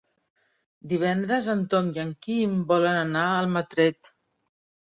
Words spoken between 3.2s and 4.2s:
a Almatret.